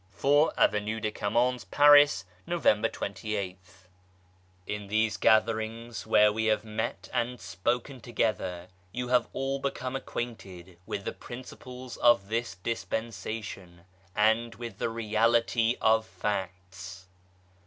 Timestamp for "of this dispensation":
11.97-13.81